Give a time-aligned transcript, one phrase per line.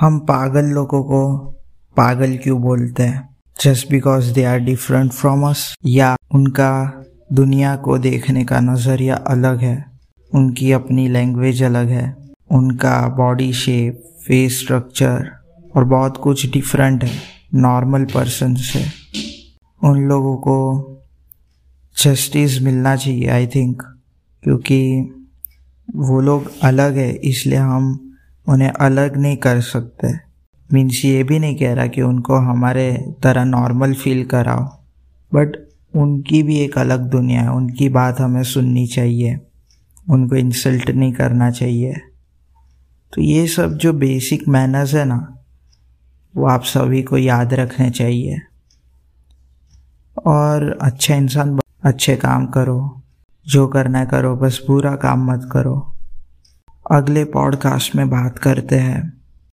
[0.00, 1.36] हम पागल लोगों को
[1.96, 3.28] पागल क्यों बोलते हैं?
[3.62, 6.70] Just because they are different from us या उनका
[7.32, 9.84] दुनिया को देखने का नज़रिया अलग है,
[10.32, 12.16] उनकी अपनी लैंग्वेज अलग है,
[12.50, 15.30] उनका बॉडी शेप फेस स्ट्रक्चर
[15.76, 17.10] और बहुत कुछ डिफरेंट है
[17.54, 18.84] नॉर्मल पर्सन से
[19.82, 20.58] उन लोगों को
[21.96, 23.82] जस्टिस मिलना चाहिए आई थिंक
[24.44, 24.82] क्योंकि
[25.88, 28.09] वो लोग अलग है, इसलिए हम
[28.48, 30.30] उन्हें अलग नहीं कर सकते।
[30.72, 34.64] मीन्स ये भी नहीं कह रहा कि उनको हमारे तरह नॉर्मल फील कराओ।
[35.34, 39.40] बट उनकी भी एक अलग दुनिया है, उनकी बात हमें सुननी चाहिए।
[40.10, 41.94] उनको इंसल्ट नहीं करना चाहिए।
[43.14, 45.38] तो ये सब जो बेसिक मैनर्स है ना,
[46.36, 48.38] वो आप सभी को याद रखने चाहिए।
[50.26, 53.02] और अच्छा इंसान अच्छे काम करो।
[53.46, 55.99] जो करना है करो, बस बुरा काम मत करो।
[56.90, 59.19] अगले पॉडकास्ट में बात करते हैं।